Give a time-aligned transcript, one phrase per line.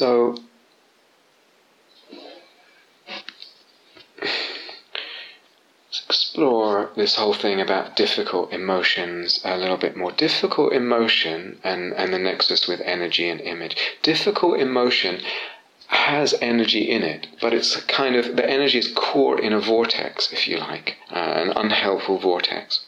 [0.00, 0.34] So,
[4.22, 10.10] let's explore this whole thing about difficult emotions a little bit more.
[10.12, 13.76] Difficult emotion and, and the nexus with energy and image.
[14.02, 15.20] Difficult emotion
[15.88, 20.32] has energy in it, but it's kind of the energy is caught in a vortex,
[20.32, 22.86] if you like, uh, an unhelpful vortex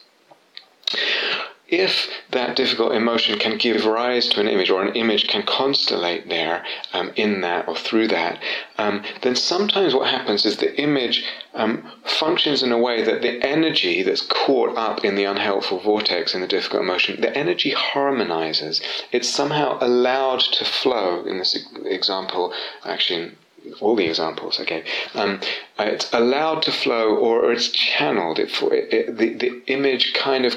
[1.73, 6.29] if that difficult emotion can give rise to an image, or an image can constellate
[6.29, 6.63] there
[6.93, 8.39] um, in that or through that,
[8.77, 13.41] um, then sometimes what happens is the image um, functions in a way that the
[13.41, 18.79] energy that's caught up in the unhelpful vortex in the difficult emotion, the energy harmonizes.
[19.11, 21.25] It's somehow allowed to flow.
[21.25, 22.53] In this example,
[22.85, 23.31] actually,
[23.79, 24.83] all the examples okay
[25.13, 25.39] um,
[25.79, 30.53] it's allowed to flow or, or it's channeled it, it, the, the image kind of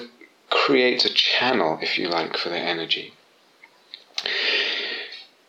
[0.50, 3.12] creates a channel, if you like, for their energy.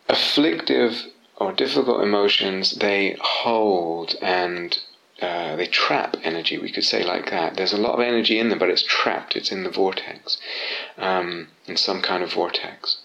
[0.08, 1.06] Afflictive
[1.36, 4.78] or difficult emotions, they hold and
[5.20, 7.56] uh, they trap energy, we could say like that.
[7.56, 10.38] There's a lot of energy in them, but it's trapped, it's in the vortex,
[10.96, 12.98] um, in some kind of vortex.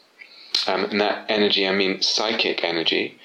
[0.67, 3.19] Um, and that energy, I mean psychic energy,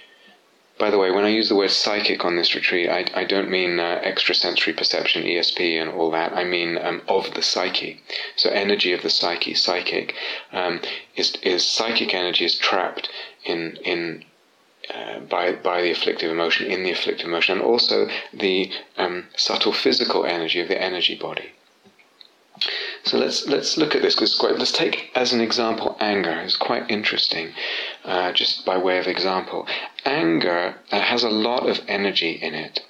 [0.79, 3.51] by the way, when I use the word psychic on this retreat, I, I don't
[3.51, 6.33] mean uh, extrasensory perception, ESP, and all that.
[6.33, 8.01] I mean um, of the psyche.
[8.37, 10.15] So energy of the psyche, psychic,
[10.53, 10.81] um,
[11.17, 13.09] is is psychic energy is trapped
[13.45, 14.25] in in
[14.95, 19.73] uh, by by the afflictive emotion in the afflictive emotion, and also the um, subtle
[19.73, 21.53] physical energy of the energy body.
[23.05, 24.59] So let's let's look at this because quite.
[24.59, 26.33] Let's take as an example anger.
[26.33, 27.53] It's quite interesting,
[28.05, 29.67] uh, just by way of example.
[30.05, 32.81] Anger uh, has a lot of energy in it,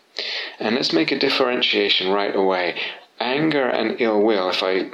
[0.59, 2.81] and let's make a differentiation right away.
[3.21, 4.49] Anger and ill will.
[4.49, 4.91] If I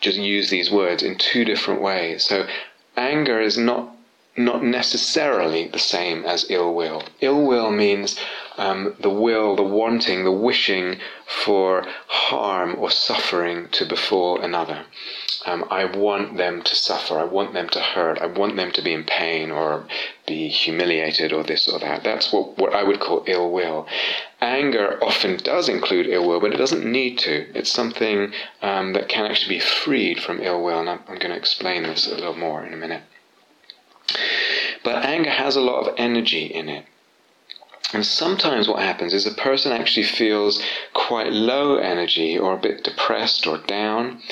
[0.00, 2.24] just use these words in two different ways.
[2.24, 2.46] So
[2.96, 3.92] anger is not
[4.36, 7.02] not necessarily the same as ill will.
[7.20, 8.18] Ill will means
[8.56, 14.84] um, the will, the wanting, the wishing for harm or suffering to befall another.
[15.44, 17.18] Um, I want them to suffer.
[17.18, 18.18] I want them to hurt.
[18.18, 19.86] I want them to be in pain or
[20.26, 22.02] be humiliated or this or that.
[22.02, 23.86] That's what, what I would call ill will.
[24.40, 27.46] Anger often does include ill will, but it doesn't need to.
[27.56, 31.30] It's something um, that can actually be freed from ill will, and I'm, I'm going
[31.30, 33.02] to explain this a little more in a minute.
[34.82, 36.86] But anger has a lot of energy in it.
[37.92, 40.60] And sometimes what happens is a person actually feels
[40.92, 44.22] quite low energy or a bit depressed or down.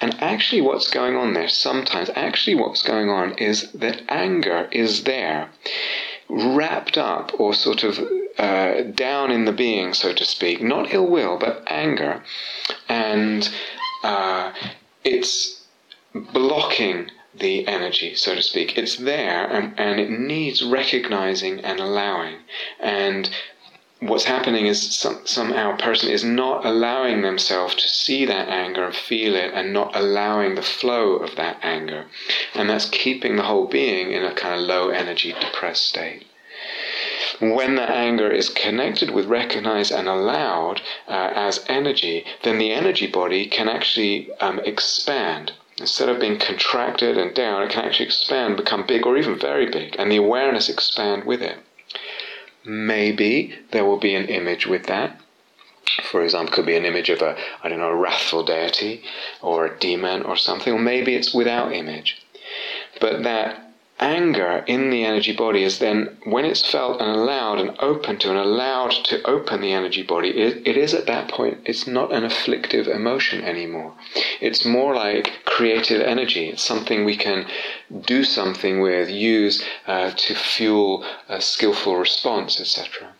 [0.00, 5.04] And actually, what's going on there sometimes, actually, what's going on is that anger is
[5.04, 5.50] there,
[6.28, 8.00] wrapped up or sort of
[8.38, 10.62] uh, down in the being, so to speak.
[10.62, 12.22] Not ill will, but anger.
[12.88, 13.48] And
[14.02, 14.52] uh,
[15.04, 15.64] it's
[16.14, 18.76] blocking the energy, so to speak.
[18.76, 22.36] It's there and, and it needs recognizing and allowing.
[22.78, 23.30] And
[24.00, 28.84] what's happening is some, somehow a person is not allowing themselves to see that anger
[28.84, 32.06] and feel it and not allowing the flow of that anger.
[32.54, 36.26] And that's keeping the whole being in a kind of low energy, depressed state.
[37.40, 43.06] When that anger is connected with, recognized, and allowed uh, as energy, then the energy
[43.06, 48.56] body can actually um, expand Instead of being contracted and down, it can actually expand,
[48.56, 51.58] become big or even very big, and the awareness expand with it.
[52.64, 55.20] Maybe there will be an image with that.
[56.04, 59.02] For example, could be an image of a, I don't know, a wrathful deity
[59.40, 62.22] or a demon or something, or maybe it's without image.
[63.00, 63.71] But that
[64.02, 68.30] anger in the energy body is then, when it's felt and allowed and open to
[68.30, 72.12] and allowed to open the energy body, it, it is at that point, it's not
[72.12, 73.94] an afflictive emotion anymore.
[74.40, 76.48] It's more like creative energy.
[76.48, 77.46] It's something we can
[78.04, 83.12] do something with, use uh, to fuel a skillful response, etc.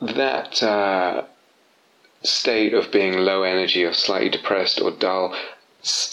[0.00, 1.24] That uh,
[2.22, 5.34] state of being low energy or slightly depressed or dull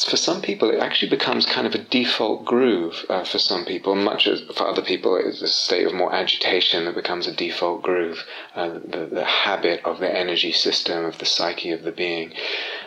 [0.08, 3.96] for some people, it actually becomes kind of a default groove uh, for some people.
[3.96, 7.82] Much as for other people, it's a state of more agitation that becomes a default
[7.82, 8.24] groove,
[8.56, 12.34] uh, the, the habit of the energy system, of the psyche of the being.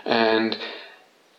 [0.05, 0.57] And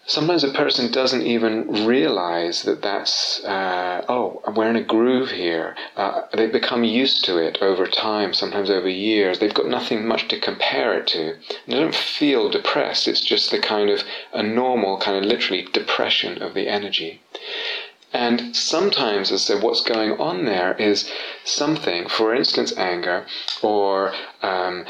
[0.08, 5.76] sometimes a person doesn't even realize that that's, uh, oh, we're in a groove here.
[5.98, 9.38] Uh, they become used to it over time, sometimes over years.
[9.38, 11.36] They've got nothing much to compare it to.
[11.68, 13.08] They don't feel depressed.
[13.08, 17.22] It's just the kind of a normal, kind of literally depression of the energy.
[18.14, 21.12] And sometimes, as I said, what's going on there is
[21.44, 23.26] something, for instance, anger,
[23.62, 24.86] or um,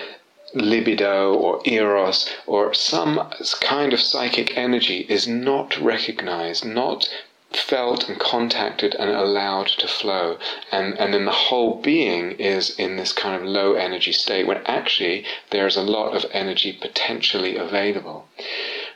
[0.59, 3.31] libido or eros or some
[3.61, 7.07] kind of psychic energy is not recognized, not
[7.53, 10.37] felt and contacted and allowed to flow.
[10.71, 14.61] And, and then the whole being is in this kind of low energy state when
[14.65, 18.27] actually there's a lot of energy potentially available.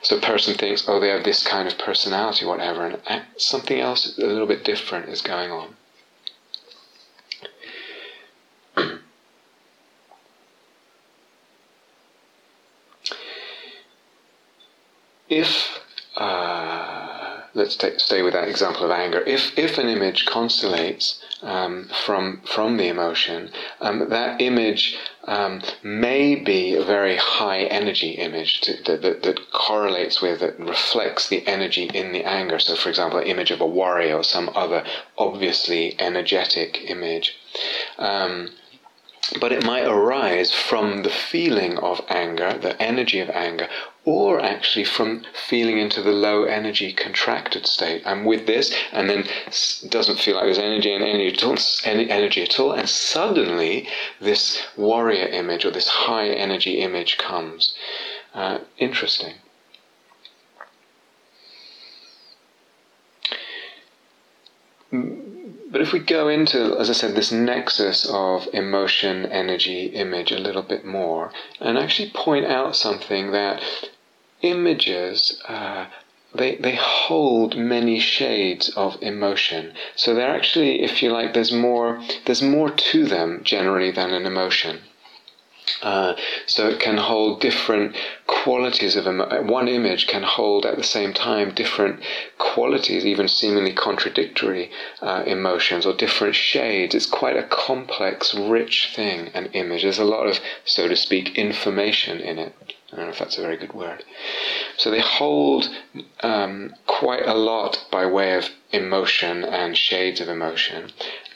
[0.02, 4.18] So a person thinks, oh, they have this kind of personality, whatever, and something else
[4.18, 5.78] a little bit different is going on.
[15.32, 15.80] If
[16.18, 19.22] uh, let's take, stay with that example of anger.
[19.22, 23.50] If if an image constellates um, from from the emotion,
[23.80, 29.52] um, that image um, may be a very high energy image to, that, that, that,
[29.52, 32.60] correlates with that reflects the energy in the anger.
[32.60, 34.84] So, for example, an image of a warrior or some other
[35.18, 37.38] obviously energetic image.
[37.98, 38.50] Um,
[39.40, 43.70] but it might arise from the feeling of anger, the energy of anger,
[44.04, 48.02] or actually from feeling into the low energy contracted state.
[48.06, 49.28] I'm with this, and then
[49.90, 53.88] doesn't feel like there's energy and energy at all, any energy at all, and suddenly
[54.20, 57.76] this warrior image or this high energy image comes.
[58.34, 59.36] Uh, interesting.
[65.72, 70.38] But if we go into, as I said, this nexus of emotion, energy, image a
[70.38, 71.32] little bit more,
[71.62, 73.64] and actually point out something that
[74.42, 75.86] images, uh,
[76.36, 79.74] they, they hold many shades of emotion.
[79.96, 84.26] So they're actually, if you like, there's more, there's more to them generally than an
[84.26, 84.82] emotion.
[85.82, 86.16] Uh,
[86.46, 87.96] so it can hold different
[88.28, 92.00] qualities of emo- one image can hold at the same time different
[92.38, 94.72] qualities, even seemingly contradictory
[95.02, 96.96] uh, emotions or different shades.
[96.96, 99.30] It's quite a complex, rich thing.
[99.34, 99.84] An image.
[99.84, 102.56] There's a lot of, so to speak, information in it.
[102.92, 104.04] I don't know if that's a very good word.
[104.78, 105.70] So they hold
[106.22, 110.92] um, quite a lot by way of emotion and shades of emotion.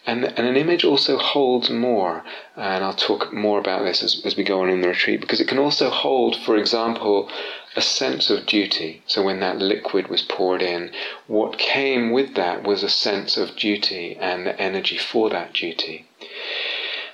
[0.08, 2.24] And, and an image also holds more,
[2.56, 5.42] and I'll talk more about this as, as we go on in the retreat, because
[5.42, 7.28] it can also hold, for example,
[7.76, 9.02] a sense of duty.
[9.08, 10.92] So when that liquid was poured in,
[11.28, 16.06] what came with that was a sense of duty and the energy for that duty.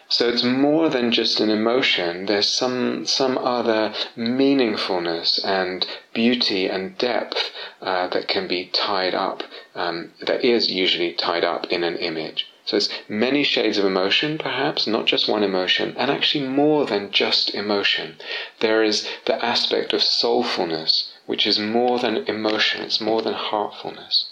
[0.10, 2.26] So it's more than just an emotion.
[2.26, 7.52] There's some some other meaningfulness and beauty and depth
[7.82, 9.44] uh, that can be tied up.
[9.74, 12.51] Um, that is usually tied up in an image.
[12.64, 17.12] So it's many shades of emotion, perhaps, not just one emotion, and actually more than
[17.12, 18.18] just emotion.
[18.60, 24.28] There is the aspect of soulfulness, which is more than emotion, it's more than heartfulness.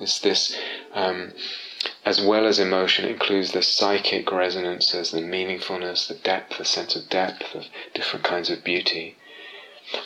[0.00, 0.58] It's this,
[0.92, 1.32] um,
[2.04, 7.08] as well as emotion, includes the psychic resonances, the meaningfulness, the depth, the sense of
[7.08, 9.16] depth of different kinds of beauty.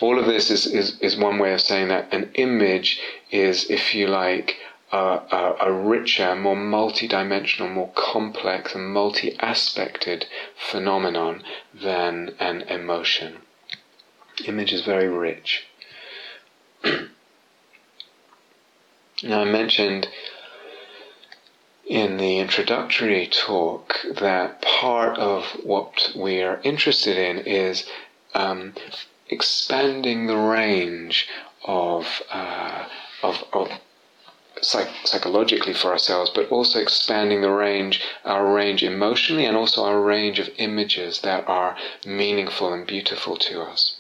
[0.01, 3.95] All of this is, is, is one way of saying that an image is, if
[3.95, 4.57] you like,
[4.93, 11.43] a, a, richer, more multi-dimensional, more complex and multi-aspected phenomenon
[11.73, 13.39] than an emotion.
[14.47, 15.67] Image is very rich.
[16.85, 17.09] now
[19.41, 20.09] I mentioned
[21.87, 27.89] in the introductory talk that part of what we are interested in is
[28.35, 28.75] um,
[29.29, 31.29] expanding the range
[31.65, 32.85] of, uh,
[33.23, 33.71] of, of
[34.63, 40.01] psych- psychologically for ourselves, but also expanding the range, our range emotionally, and also our
[40.01, 43.97] range of images that are meaningful and beautiful to us.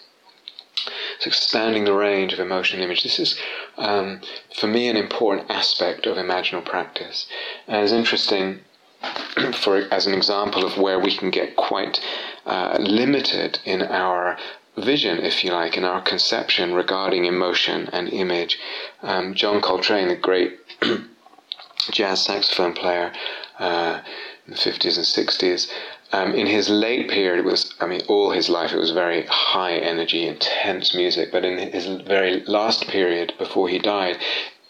[1.18, 3.02] So expanding the range of emotional image.
[3.02, 3.38] This is,
[3.76, 4.20] um,
[4.54, 7.26] for me, an important aspect of imaginal practice.
[7.68, 8.60] And it's interesting,
[9.52, 12.00] for as an example of where we can get quite
[12.46, 14.36] uh, limited in our
[14.76, 18.58] vision, if you like, in our conception regarding emotion and image.
[19.02, 20.58] Um, John Coltrane, the great
[21.90, 23.12] jazz saxophone player
[23.58, 24.00] uh,
[24.46, 25.70] in the 50s and 60s,
[26.12, 29.24] um, in his late period, it was, I mean, all his life, it was very
[29.26, 34.18] high energy, intense music, but in his very last period before he died,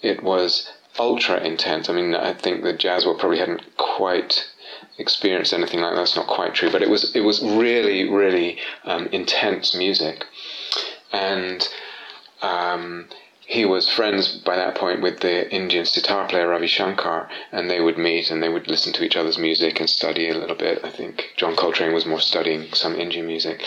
[0.02, 1.88] it was ultra intense.
[1.88, 4.51] I mean, I think the jazz world probably hadn't quite
[4.99, 5.96] experienced anything like that.
[5.96, 10.25] That's not quite true, but it was it was really really um, intense music,
[11.12, 11.68] and
[12.42, 13.08] um,
[13.52, 17.80] he was friends by that point with the Indian sitar player Ravi Shankar, and they
[17.80, 20.80] would meet and they would listen to each other's music and study a little bit.
[20.82, 23.62] I think John Coltrane was more studying some Indian music.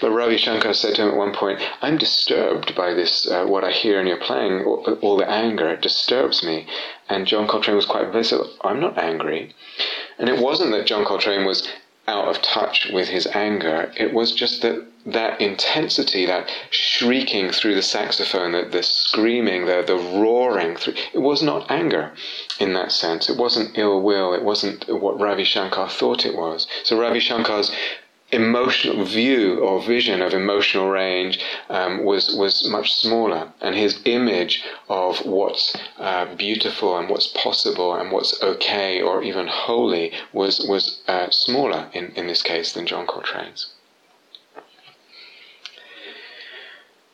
[0.00, 3.64] But Ravi Shankar said to him at one point, I'm disturbed by this, uh, what
[3.64, 6.66] I hear in your playing, all, the anger, it disturbs me.
[7.08, 9.54] And John Coltrane was quite evasive, I'm not angry.
[10.20, 11.66] And it wasn't that John Coltrane was
[12.06, 13.90] out of touch with his anger.
[13.96, 19.82] It was just that that intensity, that shrieking through the saxophone, the, the screaming, the,
[19.86, 22.12] the roaring through, it was not anger
[22.58, 23.30] in that sense.
[23.30, 24.34] It wasn't ill will.
[24.34, 26.66] It wasn't what Ravi Shankar thought it was.
[26.84, 27.74] So Ravi Shankar's
[28.32, 34.64] emotional view or vision of emotional range um, was was much smaller, and his image
[34.88, 41.02] of what's uh, beautiful and what's possible and what's okay or even holy was was
[41.08, 43.72] uh, smaller in, in this case than John Coltrane's.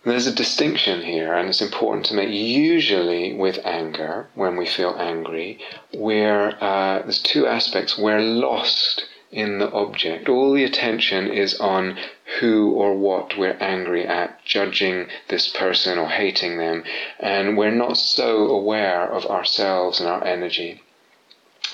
[0.04, 2.28] There's a distinction here, and it's important to make.
[2.28, 5.58] Usually, with anger, when we feel angry,
[5.92, 7.98] we're, uh, there's two aspects.
[7.98, 10.28] We're lost in the object.
[10.28, 11.98] All the attention is on
[12.40, 16.84] who or what we're angry at, judging this person or hating them,
[17.18, 20.82] and we're not so aware of ourselves and our energy.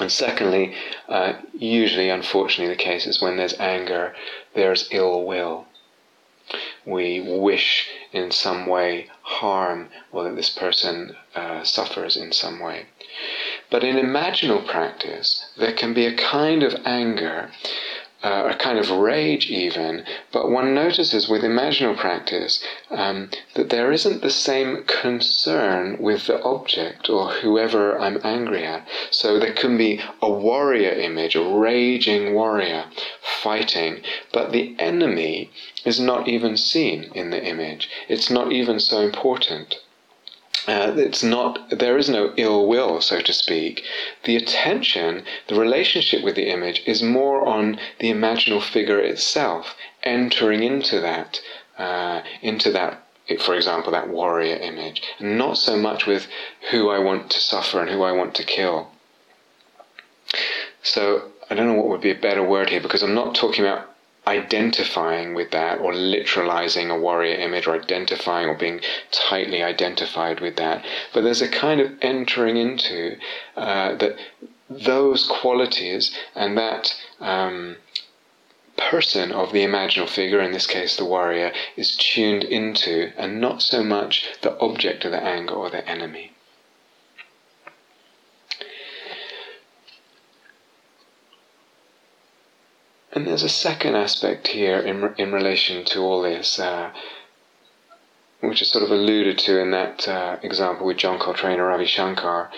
[0.00, 0.74] And secondly,
[1.08, 4.14] uh, usually, unfortunately, the case is when there's anger,
[4.54, 5.66] there's ill will.
[6.84, 12.86] We wish in some way harm or that this person uh, suffers in some way.
[13.70, 17.50] But in imaginal practice, there can be a kind of anger,
[18.22, 23.92] uh, a kind of rage even, but one notices with imaginal practice um, that there
[23.92, 28.86] isn't the same concern with the object or whoever I'm angry at.
[29.10, 32.86] So there can be a warrior image, a raging warrior
[33.20, 35.50] fighting, but the enemy
[35.84, 37.90] is not even seen in the image.
[38.08, 39.78] It's not even so important.
[40.68, 43.82] Uh, it's not there is no ill will so to speak.
[44.24, 50.62] The attention the relationship with the image is more on the imaginal figure itself entering
[50.62, 51.40] into that
[51.78, 53.02] uh, into that
[53.40, 56.28] for example that warrior image and not so much with
[56.70, 58.90] who i want to suffer and who i want to kill.
[60.82, 63.64] So i don't know what would be a better word here because i'm not talking
[63.64, 63.91] about
[64.26, 70.56] identifying with that or literalizing a warrior image or identifying or being tightly identified with
[70.56, 70.84] that.
[71.12, 73.16] But there's a kind of entering into
[73.56, 74.16] uh, that
[74.70, 77.76] those qualities and that um,
[78.76, 83.60] person of the imaginal figure, in this case the warrior, is tuned into and not
[83.60, 86.32] so much the object of the anger or the enemy.
[93.12, 96.92] And there's a second aspect here in, in relation to all this, uh,
[98.40, 101.84] which is sort of alluded to in that uh, example with John Coltrane or Ravi
[101.84, 102.50] Shankar.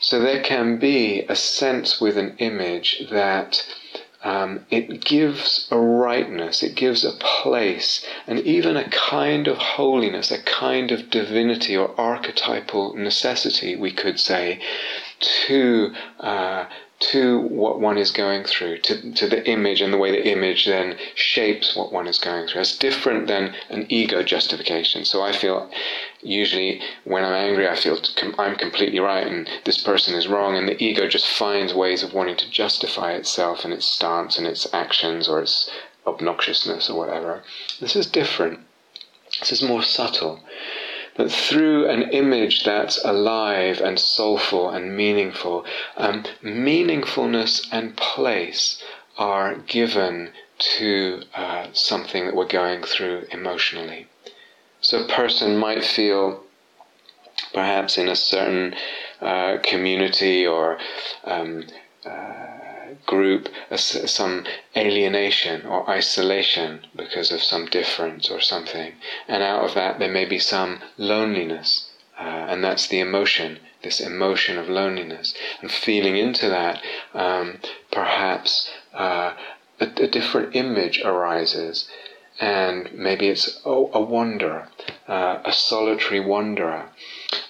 [0.00, 3.64] So there can be a sense with an image that
[4.24, 10.30] um, it gives a rightness, it gives a place, and even a kind of holiness,
[10.30, 14.60] a kind of divinity or archetypal necessity, we could say,
[15.20, 16.64] to uh,
[17.10, 20.64] to what one is going through, to, to the image and the way the image
[20.64, 22.62] then shapes what one is going through.
[22.62, 25.04] It's different than an ego justification.
[25.04, 25.70] So I feel
[26.22, 27.98] usually when I'm angry, I feel
[28.38, 32.14] I'm completely right and this person is wrong, and the ego just finds ways of
[32.14, 35.70] wanting to justify itself and its stance and its actions or its
[36.06, 37.42] obnoxiousness or whatever.
[37.80, 38.60] This is different.
[39.40, 40.40] This is more subtle
[41.16, 45.64] that through an image that's alive and soulful and meaningful,
[45.96, 48.82] um, meaningfulness and place
[49.16, 54.06] are given to uh, something that we're going through emotionally.
[54.80, 56.42] So a person might feel
[57.52, 58.74] perhaps in a certain
[59.20, 60.78] uh, community or
[61.24, 61.64] um,
[62.04, 62.53] uh,
[63.06, 64.44] group some
[64.76, 68.94] alienation or isolation because of some difference or something.
[69.28, 71.90] And out of that, there may be some loneliness.
[72.18, 75.34] Uh, and that's the emotion, this emotion of loneliness.
[75.60, 76.82] And feeling into that,
[77.12, 77.58] um,
[77.90, 79.34] perhaps uh,
[79.80, 81.88] a, a, different image arises.
[82.40, 84.68] And maybe it's a, a wanderer,
[85.08, 86.90] uh, a solitary wanderer.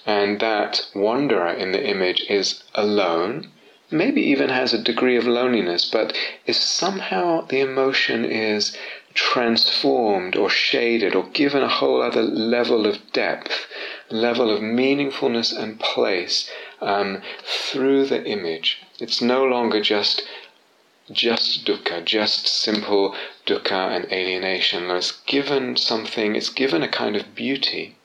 [0.05, 3.51] And that wanderer in the image is alone
[3.97, 8.77] maybe even has a degree of loneliness, but is somehow the emotion is
[9.13, 13.67] transformed or shaded or given a whole other level of depth,
[14.09, 16.49] level of meaningfulness and place
[16.81, 18.81] um, through the image.
[18.99, 20.21] It's no longer just
[21.11, 24.89] just dukkha, just simple dukkha and alienation.
[24.89, 27.95] It's given something, it's given a kind of beauty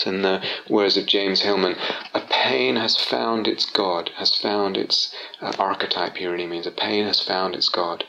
[0.00, 1.76] so in the words of James Hillman,
[2.14, 6.70] a pain has found its God, has found its uh, archetype here really means a
[6.70, 8.04] pain has found its God.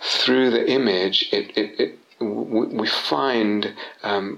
[0.00, 4.36] Through the image, it, it, it we find um,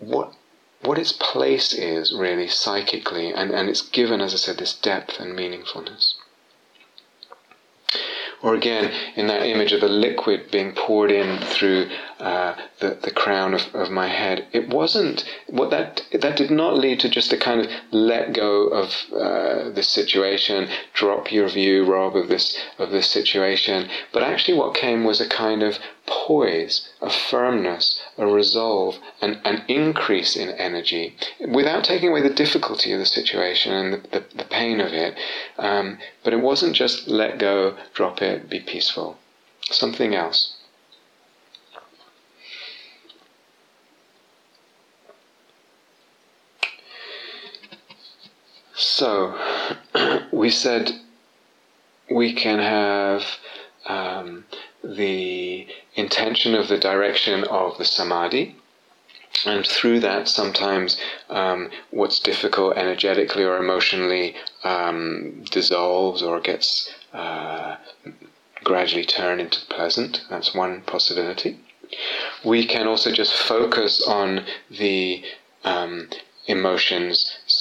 [0.00, 0.32] what
[0.80, 5.20] what its place is really psychically, and, and it's given, as I said, this depth
[5.20, 6.14] and meaningfulness.
[8.40, 11.88] Or again, in that image of the liquid being poured in through
[12.20, 16.78] uh, the, the crown of, of my head, it wasn't what that that did not
[16.78, 21.84] lead to just a kind of let go of uh, this situation, drop your view,
[21.84, 23.88] Rob, of this of this situation.
[24.12, 29.62] But actually, what came was a kind of poise, a firmness, a resolve, and an
[29.68, 34.44] increase in energy without taking away the difficulty of the situation and the, the, the
[34.44, 35.16] pain of it.
[35.58, 39.18] Um, but it wasn't just let go, drop it, be peaceful.
[39.62, 40.54] Something else.
[48.74, 49.36] So,
[50.32, 50.92] we said
[52.10, 53.24] we can have
[53.86, 54.44] um,
[54.84, 55.37] the
[55.98, 58.56] intention of the direction of the samadhi.
[59.44, 67.76] And through that, sometimes um, what's difficult energetically or emotionally um, dissolves or gets uh,
[68.64, 70.24] gradually turned into pleasant.
[70.30, 71.58] That's one possibility.
[72.44, 75.22] We can also just focus on the
[75.64, 76.08] um,
[76.46, 77.17] emotions,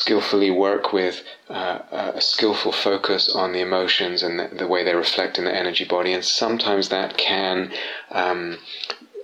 [0.08, 1.80] skillfully work with uh,
[2.16, 5.84] a skillful focus on the emotions and the, the, way they reflect in the energy
[5.84, 7.70] body, and sometimes that can
[8.12, 8.58] um,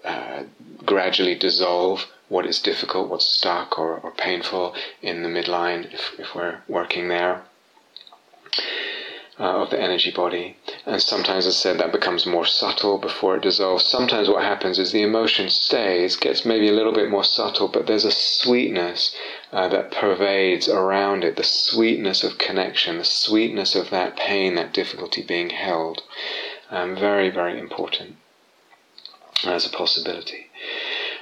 [0.04, 0.44] uh,
[0.86, 6.36] gradually dissolve what is difficult, what's stuck or, or painful in the midline if, if
[6.36, 7.44] we're working there
[9.40, 10.58] uh, of the energy body.
[10.86, 13.86] And sometimes, as I said, that becomes more subtle before it dissolves.
[13.86, 17.88] Sometimes what happens is the emotion stays, gets maybe a little bit more subtle, but
[17.88, 19.16] there's a sweetness
[19.54, 24.74] uh, that pervades around it the sweetness of connection, the sweetness of that pain, that
[24.74, 26.02] difficulty being held.
[26.72, 28.16] Um, very, very important
[29.46, 30.48] as a possibility.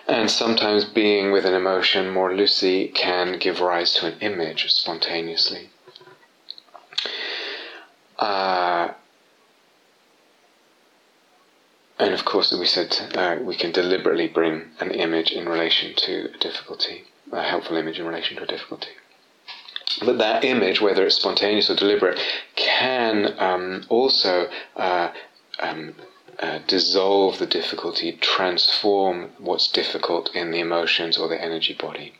[0.07, 5.69] And sometimes being with an emotion more loosely can give rise to an image spontaneously.
[8.17, 8.91] Uh,
[12.01, 16.31] and of course, we said uh, we can deliberately bring an image in relation to
[16.33, 18.89] a difficulty, a helpful image in relation to a difficulty.
[20.03, 22.19] But that image, whether it's spontaneous or deliberate,
[22.55, 25.11] can um, also uh,
[25.59, 25.93] um,
[26.39, 32.13] uh, dissolve the difficulty, transform what's difficult in the emotions or the energy body.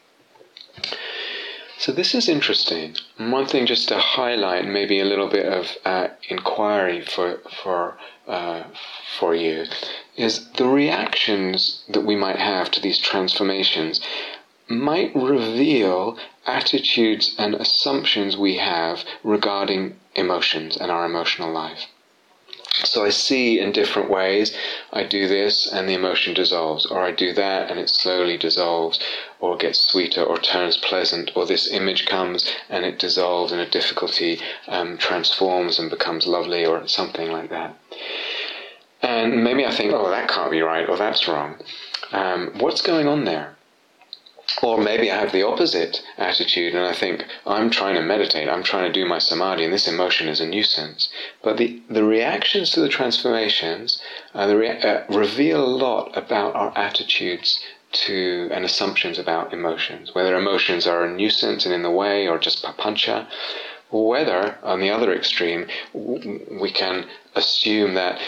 [1.80, 2.96] So this is interesting.
[3.18, 7.98] One thing just to highlight, maybe a little bit of uh, inquiry for for
[8.32, 8.64] uh,
[9.20, 9.66] for you,
[10.16, 14.00] is the reactions that we might have to these transformations
[14.68, 21.88] might reveal attitudes and assumptions we have regarding emotions and our emotional life.
[22.84, 24.56] So I see in different ways,
[24.94, 28.98] I do this and the emotion dissolves, or I do that and it slowly dissolves,
[29.42, 33.66] or gets sweeter, or turns pleasant, or this image comes and it dissolves and a
[33.66, 34.40] difficulty
[34.70, 37.76] um, transforms and becomes lovely, or something like that.
[39.02, 41.56] And maybe I think, oh, that can't be right, or that's wrong.
[42.12, 43.56] Um, what's going on there?
[44.62, 48.64] Or maybe I have the opposite attitude and I think, I'm trying to meditate, I'm
[48.64, 51.10] trying to do my samadhi, and this emotion is a nuisance.
[51.42, 54.02] But the, the reactions to the transformations
[54.34, 57.60] uh, the rea- uh, reveal a lot about our attitudes
[57.92, 62.38] to and assumptions about emotions, whether emotions are a nuisance and in the way or
[62.38, 63.28] just papancha,
[63.90, 68.20] or whether, on the other extreme, we can assume that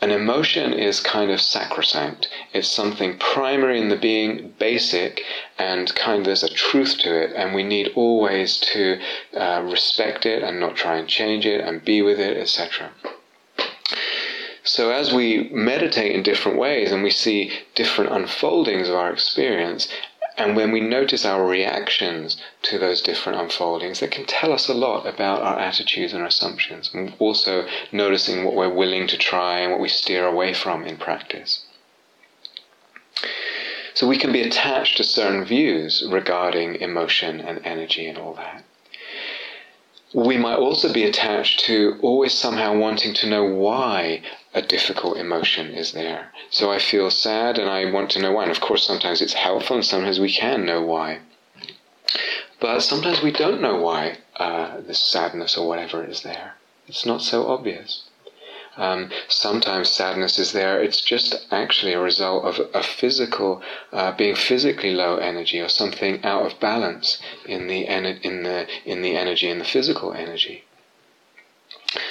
[0.00, 2.28] an emotion is kind of sacrosanct.
[2.52, 5.24] It's something primary in the being, basic,
[5.58, 9.00] and kind of there's a truth to it, and we need always to
[9.36, 12.92] uh, respect it and not try and change it and be with it, etc.
[14.62, 19.88] So, as we meditate in different ways and we see different unfoldings of our experience,
[20.38, 24.74] and when we notice our reactions to those different unfoldings, that can tell us a
[24.74, 29.58] lot about our attitudes and our assumptions, and also noticing what we're willing to try
[29.58, 31.66] and what we steer away from in practice.
[33.94, 38.62] So we can be attached to certain views regarding emotion and energy and all that.
[40.14, 44.22] We might also be attached to always somehow wanting to know why
[44.54, 46.32] a difficult emotion is there.
[46.50, 48.44] So I feel sad and I want to know why.
[48.44, 51.20] And of course, sometimes it's helpful and sometimes we can know why.
[52.60, 56.54] But sometimes we don't know why uh, sadness or whatever is there.
[56.86, 58.04] It's not so obvious.
[58.78, 60.80] Um, sometimes sadness is there.
[60.80, 63.60] It's just actually a result of a physical,
[63.92, 69.02] uh, being physically low energy or something out of balance in the in the in
[69.02, 70.64] the energy in the physical energy.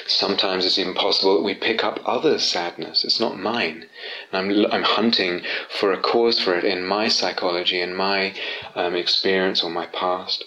[0.07, 3.03] Sometimes it's even possible that we pick up others' sadness.
[3.03, 3.87] It's not mine.
[4.31, 8.33] I'm, I'm hunting for a cause for it in my psychology, in my
[8.73, 10.45] um, experience or my past.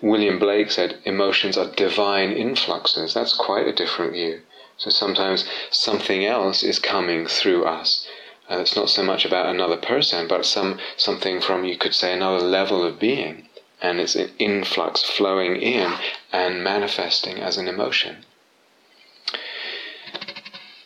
[0.00, 3.14] William Blake said emotions are divine influxes.
[3.14, 4.42] That's quite a different view.
[4.76, 8.06] So sometimes something else is coming through us.
[8.50, 12.12] Uh, it's not so much about another person, but some something from you could say
[12.12, 13.48] another level of being,
[13.82, 15.92] and it's an influx flowing in
[16.32, 18.24] and manifesting as an emotion.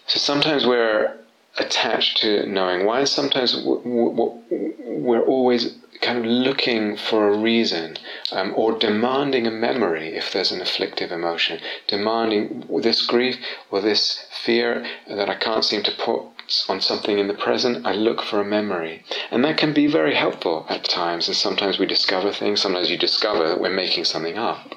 [0.06, 1.16] So sometimes we're
[1.58, 3.04] attached to knowing why.
[3.04, 7.96] Sometimes we're always kind of looking for a reason
[8.32, 13.36] um, or demanding a memory if there's an afflictive emotion, demanding this grief
[13.70, 16.22] or this fear that I can't seem to put
[16.68, 19.04] on something in the present, I look for a memory.
[19.30, 22.96] And that can be very helpful at times, and sometimes we discover things, sometimes you
[22.96, 24.76] discover that we're making something up.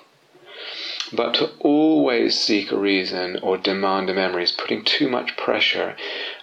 [1.12, 5.96] But to always seek a reason or demand a memory is putting too much pressure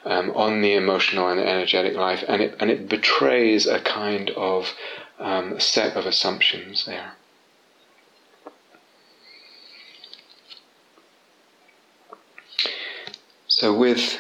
[0.05, 4.75] um, on the emotional and energetic life, and it, and it betrays a kind of
[5.19, 7.13] um, set of assumptions there.
[13.47, 14.19] So, with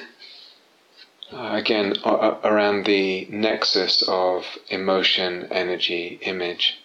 [1.36, 6.78] uh, again uh, around the nexus of emotion, energy, image,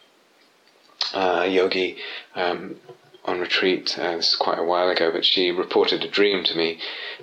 [1.14, 1.98] uh, yogi
[2.36, 2.76] um,
[3.26, 6.58] on retreat, uh, this is quite a while ago, but she reported a dream to
[6.58, 6.80] me.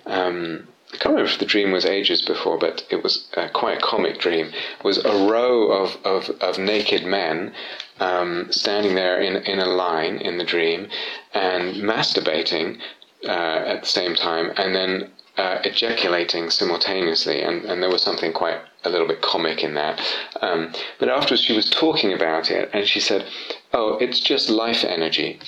[0.06, 3.76] Um, I can't remember if the dream was ages before, but it was uh, quite
[3.76, 4.46] a comic dream.
[4.78, 7.52] It was a row of, of, of naked men
[8.00, 10.88] um, standing there in, in a line in the dream
[11.34, 12.80] and masturbating
[13.24, 17.42] uh, at the same time and then uh, ejaculating simultaneously.
[17.42, 20.00] And, and there was something quite a little bit comic in that.
[20.42, 23.26] Um, but afterwards, she was talking about it and she said,
[23.72, 25.40] Oh, it's just life energy.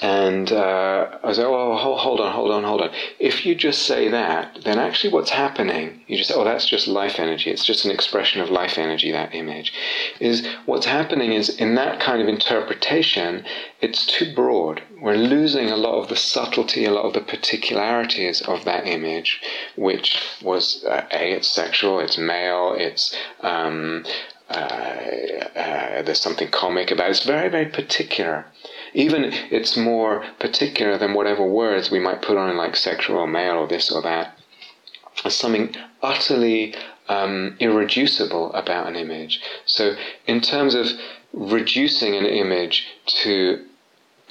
[0.00, 2.90] And uh, I was like, oh, hold on, hold on, hold on.
[3.18, 6.86] If you just say that, then actually what's happening, you just say, oh, that's just
[6.86, 7.50] life energy.
[7.50, 9.72] It's just an expression of life energy, that image.
[10.20, 13.44] Is what's happening is in that kind of interpretation,
[13.80, 14.82] it's too broad.
[15.00, 19.40] We're losing a lot of the subtlety, a lot of the particularities of that image,
[19.74, 23.16] which was, uh, A, it's sexual, it's male, it's.
[23.40, 24.04] Um,
[24.50, 27.10] uh, uh, there's something comic about it.
[27.10, 28.46] It's very, very particular.
[28.94, 33.56] Even it's more particular than whatever words we might put on like sexual or male
[33.56, 34.38] or this or that.
[35.22, 36.74] There's something utterly
[37.08, 39.40] um, irreducible about an image.
[39.64, 39.96] So,
[40.26, 40.86] in terms of
[41.32, 42.86] reducing an image
[43.22, 43.64] to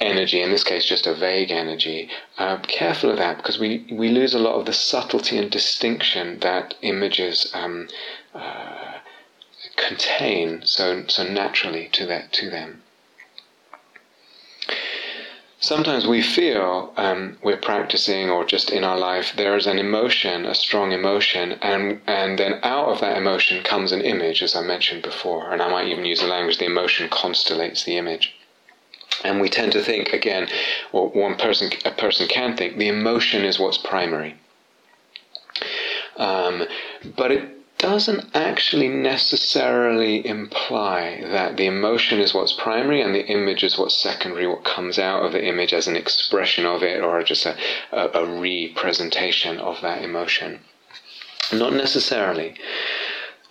[0.00, 4.08] energy, in this case just a vague energy, uh, careful of that because we, we
[4.08, 7.88] lose a lot of the subtlety and distinction that images um,
[8.34, 8.98] uh,
[9.76, 12.82] contain so, so naturally to, that, to them.
[15.68, 20.46] Sometimes we feel um, we're practicing, or just in our life, there is an emotion,
[20.46, 24.62] a strong emotion, and and then out of that emotion comes an image, as I
[24.62, 25.52] mentioned before.
[25.52, 28.34] And I might even use the language: the emotion constellates the image.
[29.22, 30.48] And we tend to think again,
[30.90, 34.36] or one person, a person can think, the emotion is what's primary.
[36.16, 36.64] Um,
[37.14, 43.62] but it doesn't actually necessarily imply that the emotion is what's primary and the image
[43.62, 47.22] is what's secondary, what comes out of the image as an expression of it or
[47.22, 47.56] just a,
[47.92, 50.60] a, a representation of that emotion.
[51.52, 52.56] Not necessarily.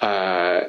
[0.01, 0.65] Uh,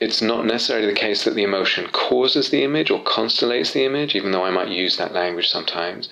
[0.00, 4.14] it's not necessarily the case that the emotion causes the image or constellates the image,
[4.16, 6.08] even though I might use that language sometimes,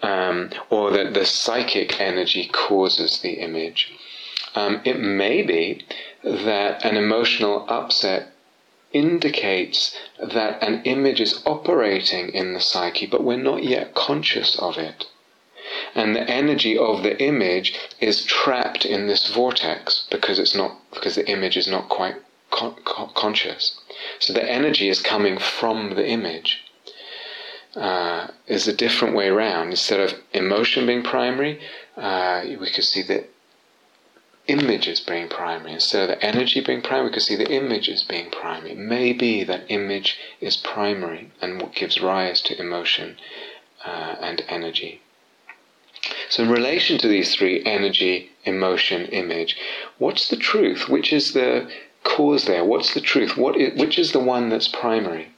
[0.00, 3.92] um, or that the psychic energy causes the image.
[4.56, 5.84] Um, it may be
[6.24, 8.32] that an emotional upset
[8.90, 14.78] indicates that an image is operating in the psyche, but we're not yet conscious of
[14.78, 15.04] it.
[15.94, 21.16] And the energy of the image is trapped in this vortex because it's not because
[21.16, 22.16] the image is not quite
[22.50, 23.78] con- con- conscious.
[24.18, 26.62] So the energy is coming from the image.
[27.74, 29.68] Uh, is a different way around.
[29.68, 31.60] Instead of emotion being primary,
[31.98, 33.28] uh, we could see that
[34.48, 35.72] image as being primary.
[35.72, 38.72] Instead of the energy being primary, we could see the image as being primary.
[38.72, 43.16] It may be that image is primary and what gives rise to emotion
[43.84, 45.00] uh, and energy.
[46.28, 49.56] So, in relation to these three energy, emotion, image
[49.98, 50.88] what's the truth?
[50.88, 51.70] Which is the
[52.04, 52.64] cause there?
[52.64, 53.36] What's the truth?
[53.36, 55.28] What is, which is the one that's primary?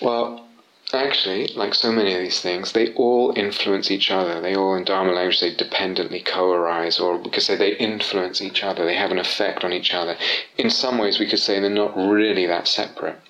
[0.00, 0.47] Well,
[0.92, 4.40] Actually, like so many of these things, they all influence each other.
[4.40, 8.64] They all, in Dharma language, they dependently co-arise, or we could say they influence each
[8.64, 8.86] other.
[8.86, 10.16] They have an effect on each other.
[10.56, 13.20] In some ways, we could say they're not really that separate.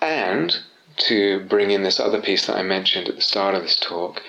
[0.00, 0.58] And
[0.96, 4.22] to bring in this other piece that I mentioned at the start of this talk,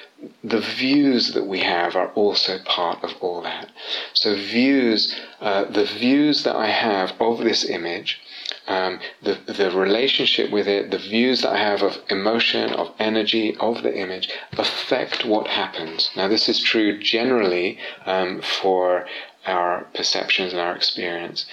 [0.43, 3.71] the views that we have are also part of all that.
[4.13, 8.21] So views, uh, the views that I have of this image
[8.71, 13.55] um, the, the relationship with it, the views that I have of emotion, of energy,
[13.59, 16.09] of the image, affect what happens.
[16.15, 19.05] Now, this is true generally um, for
[19.45, 21.45] our perceptions and our experience,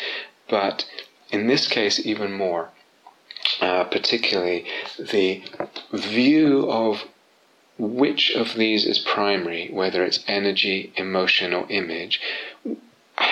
[0.49, 0.87] but
[1.31, 2.71] in this case, even more.
[3.61, 4.67] Uh, particularly
[4.99, 5.43] the
[5.93, 7.05] view of
[7.79, 12.21] which of these is primary, whether it's energy, emotion, or image,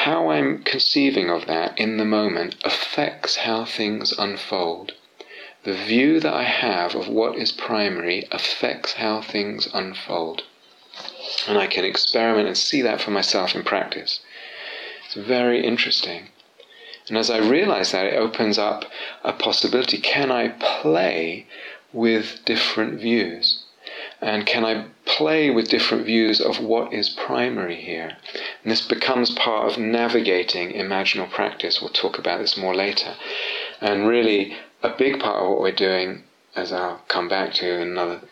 [0.07, 4.93] how I'm conceiving of that in the moment affects how things unfold.
[5.65, 10.45] The view that I have of what is primary affects how things unfold.
[11.49, 14.21] And I can experiment and see that for myself in practice.
[15.07, 16.29] It's very interesting.
[17.09, 18.85] And as I realize that, it opens up
[19.25, 19.99] a possibility.
[19.99, 21.49] Can I play
[21.93, 23.65] with different views?
[24.27, 28.17] And can I play with different views of what is primary here?
[28.65, 31.81] And this becomes part of navigating imaginal practice.
[31.81, 33.15] We'll talk about this more later.
[33.81, 36.25] And really, a big part of what we're doing,
[36.57, 38.23] as I'll come back to in another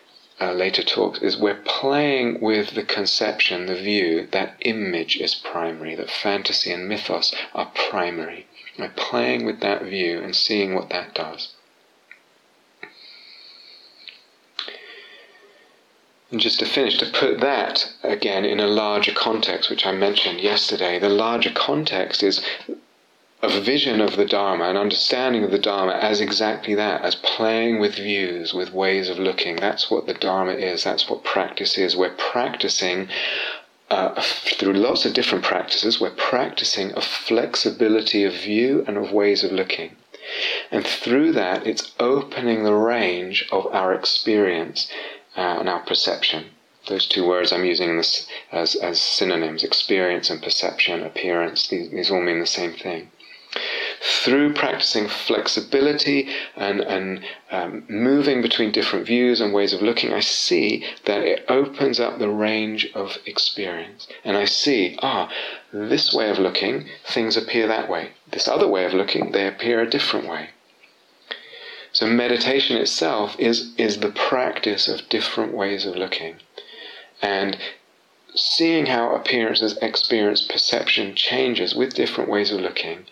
[0.41, 5.95] uh, later talks, is we're playing with the conception, the view that image is primary,
[5.95, 8.47] that fantasy and mythos are primary.
[8.77, 11.54] We're playing with that view and seeing what that does.
[16.35, 20.41] And just to finish, to put that again in a larger context, which I mentioned
[20.41, 22.45] yesterday, the larger context is
[23.41, 27.79] a vision of the Dharma, an understanding of the Dharma as exactly that, as playing
[27.79, 29.55] with views, with ways of looking.
[29.55, 31.95] That's what the Dharma is, that's what practice is.
[31.95, 33.07] We're practicing
[33.89, 39.45] uh, through lots of different practices, we're practicing a flexibility of view and of ways
[39.45, 39.95] of looking.
[40.69, 44.91] And through that, it's opening the range of our experience
[45.35, 46.45] uh, and our perception.
[46.87, 52.11] Those two words I'm using this as, as synonyms experience and perception, appearance, these, these
[52.11, 53.09] all mean the same thing.
[54.01, 60.19] Through practicing flexibility and, and um, moving between different views and ways of looking, I
[60.19, 64.07] see that it opens up the range of experience.
[64.23, 65.31] And I see, ah,
[65.71, 68.11] this way of looking, things appear that way.
[68.29, 70.49] This other way of looking, they appear a different way.
[71.95, 76.41] So meditation itself is, is the practice of different ways of looking.
[77.21, 77.55] And
[78.35, 83.05] seeing how appearances, experience, perception changes with different ways of looking,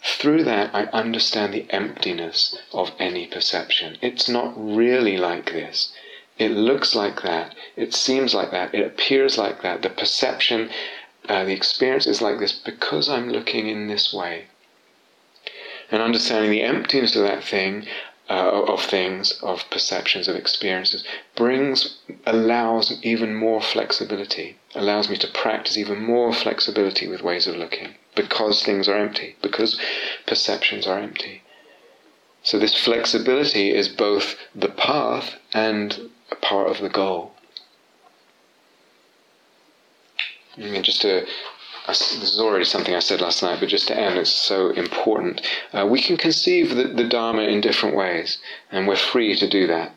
[0.00, 3.98] through that I understand the emptiness of any perception.
[4.00, 5.92] It's not really like this.
[6.38, 7.56] It looks like that.
[7.74, 8.72] It seems like that.
[8.72, 9.82] It appears like that.
[9.82, 10.70] The perception,
[11.28, 14.44] uh, the experience is like this because I'm looking in this way
[15.90, 17.86] and understanding the emptiness of that thing,
[18.28, 21.04] uh, of things, of perceptions, of experiences,
[21.36, 27.56] brings, allows even more flexibility, allows me to practice even more flexibility with ways of
[27.56, 29.78] looking, because things are empty, because
[30.26, 31.42] perceptions are empty.
[32.42, 37.32] So, this flexibility is both the path and a part of the goal.
[40.56, 41.26] Just to
[41.86, 45.42] this is already something I said last night, but just to end, it's so important.
[45.70, 48.38] Uh, we can conceive the, the, Dharma in different ways,
[48.72, 49.94] and we're free to do that.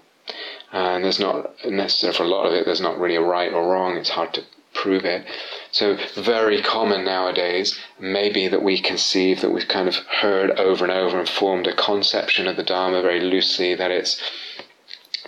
[0.74, 2.66] Uh, and there's not necessarily for a lot of it.
[2.66, 3.96] There's not really a right or wrong.
[3.96, 5.26] It's hard to prove it.
[5.72, 10.92] So very common nowadays, maybe that we conceive that we've kind of heard over and
[10.92, 14.22] over and formed a conception of the Dharma very loosely that it's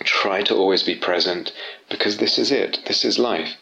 [0.04, 1.52] try to always be present
[1.88, 2.80] because this is it.
[2.86, 3.56] This is life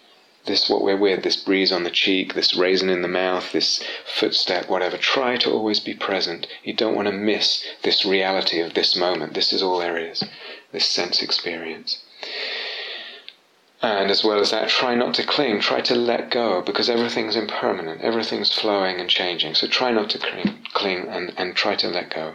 [0.48, 3.80] this what we're with, this breeze on the cheek, this raisin in the mouth, this
[4.04, 4.96] footstep, whatever.
[4.96, 6.48] Try to always be present.
[6.64, 9.34] You don't want to miss this reality of this moment.
[9.34, 10.24] This is all there is,
[10.72, 12.02] this sense experience.
[13.80, 17.36] And as well as that, try not to cling, try to let go, because everything's
[17.36, 19.54] impermanent, everything's flowing and changing.
[19.54, 22.34] So try not to cling, cling and, and try to let go.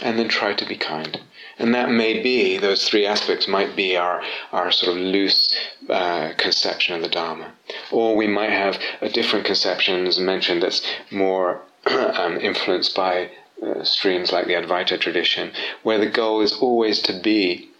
[0.00, 1.20] And then try to be kind.
[1.58, 5.56] And that may be, those three aspects might be our, our sort of loose
[5.88, 7.52] uh, conception of the Dharma.
[7.92, 13.30] Or we might have a different conception, as mentioned, that's more um, influenced by
[13.62, 17.70] uh, streams like the Advaita tradition, where the goal is always to be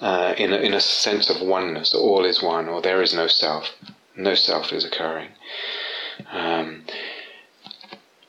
[0.00, 3.26] uh, in, a, in a sense of oneness, all is one, or there is no
[3.26, 3.70] self.
[4.14, 5.30] No self is occurring.
[6.30, 6.84] Um,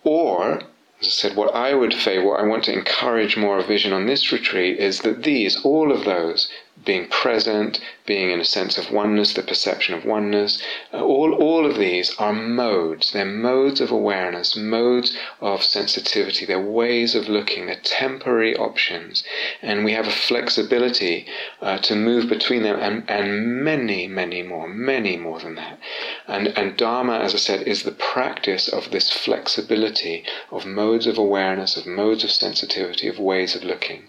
[0.04, 0.62] or
[1.02, 3.94] as I said, what I would say, what I want to encourage more of vision
[3.94, 6.50] on this retreat is that these, all of those,
[6.88, 10.64] being present, being in a sense of oneness, the perception of oneness.
[10.94, 13.12] Uh, all, all of these are modes.
[13.12, 16.46] They're modes of awareness, modes of sensitivity.
[16.46, 17.66] They're ways of looking.
[17.66, 19.26] They're temporary options.
[19.62, 21.28] And we have a flexibility
[21.62, 25.78] uh, to move between them and, and many, many more, many more than that.
[26.26, 31.18] And, and Dharma, as I said, is the practice of this flexibility of modes of
[31.18, 34.08] awareness, of modes of sensitivity, of ways of looking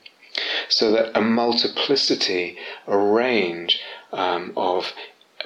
[0.69, 3.81] so that a multiplicity, a range
[4.13, 4.93] um, of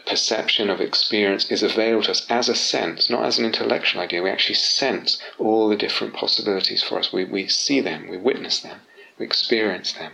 [0.07, 4.23] perception of experience is available to us as a sense, not as an intellectual idea.
[4.23, 7.13] We actually sense all the different possibilities for us.
[7.13, 8.81] We, we see them, we witness them,
[9.19, 10.13] we experience them.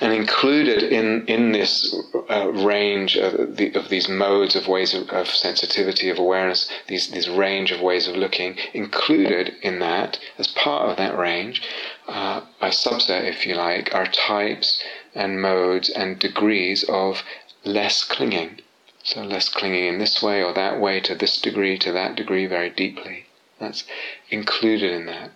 [0.00, 1.94] And included in, in this
[2.30, 7.10] uh, range of, the, of, these modes of ways of, of, sensitivity, of awareness, these,
[7.10, 11.62] this range of ways of looking, included in that, as part of that range,
[12.08, 14.82] uh, a subset, if you like, are types
[15.14, 17.22] and modes and degrees of
[17.64, 18.60] less clinging.
[19.02, 22.46] So less clinging in this way or that way, to this degree, to that degree,
[22.46, 23.26] very deeply.
[23.58, 23.84] That's
[24.30, 25.30] included in that.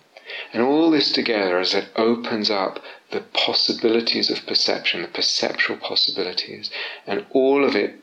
[0.53, 2.79] And all this together as it opens up
[3.11, 6.69] the possibilities of perception, the perceptual possibilities,
[7.05, 7.95] and all of it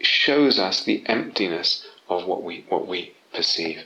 [0.00, 3.84] shows us the emptiness of what we, what we perceive,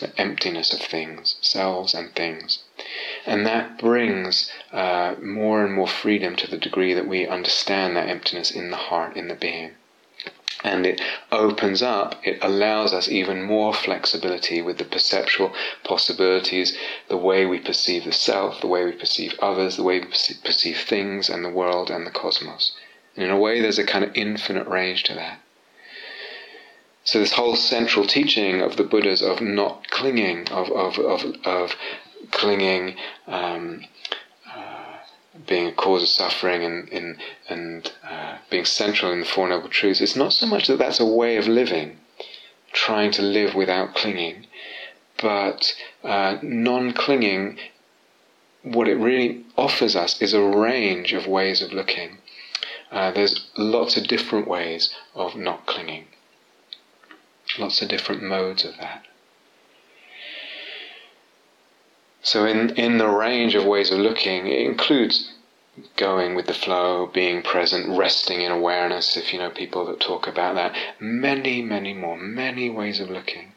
[0.00, 2.60] the emptiness of things, selves and things.
[3.26, 8.08] And that brings uh, more and more freedom to the degree that we understand that
[8.08, 9.74] emptiness in the heart, in the being
[10.62, 11.00] and it
[11.32, 16.76] opens up, it allows us even more flexibility with the perceptual possibilities,
[17.08, 20.78] the way we perceive the self, the way we perceive others, the way we perceive
[20.78, 22.72] things and the world and the cosmos.
[23.16, 25.40] And in a way, there's a kind of infinite range to that.
[27.02, 31.74] So, this whole central teaching of the Buddhas of not clinging, of, of, of, of
[32.30, 32.96] clinging,
[33.26, 33.86] um,
[35.46, 37.16] being a cause of suffering and, and,
[37.48, 41.00] and uh, being central in the Four Noble Truths, it's not so much that that's
[41.00, 41.98] a way of living,
[42.72, 44.46] trying to live without clinging,
[45.20, 47.58] but uh, non clinging,
[48.62, 52.18] what it really offers us is a range of ways of looking.
[52.90, 56.06] Uh, there's lots of different ways of not clinging,
[57.58, 59.06] lots of different modes of that.
[62.22, 65.32] So, in, in the range of ways of looking, it includes
[65.96, 70.26] going with the flow, being present, resting in awareness, if you know people that talk
[70.26, 70.76] about that.
[70.98, 73.52] Many, many more, many ways of looking.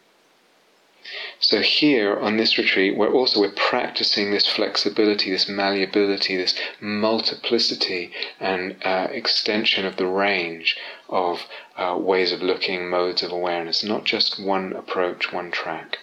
[1.41, 8.13] So here on this retreat, we're also we're practicing this flexibility, this malleability, this multiplicity
[8.39, 10.77] and uh, extension of the range
[11.09, 11.45] of
[11.75, 15.97] uh, ways of looking, modes of awareness, not just one approach, one track.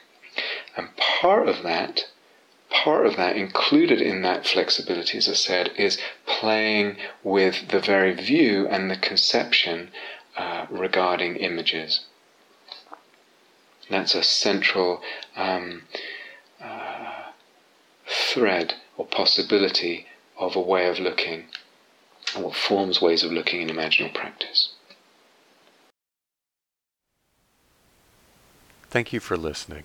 [0.77, 2.09] And part of that
[2.71, 8.15] part of that, included in that flexibility, as I said, is playing with the very
[8.15, 9.91] view and the conception
[10.37, 12.01] uh, regarding images.
[13.91, 15.03] That's a central
[15.37, 15.83] um,
[16.63, 17.33] uh,
[18.07, 20.07] thread or possibility
[20.39, 21.47] of a way of looking,
[22.37, 24.71] what forms ways of looking in imaginal practice.
[28.91, 29.85] Thank you for listening.